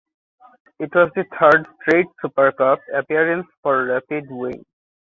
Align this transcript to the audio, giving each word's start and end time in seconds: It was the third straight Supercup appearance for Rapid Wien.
It 0.79 0.95
was 0.95 1.11
the 1.13 1.25
third 1.39 1.67
straight 1.79 2.07
Supercup 2.23 2.79
appearance 2.91 3.45
for 3.61 3.85
Rapid 3.85 4.31
Wien. 4.31 4.65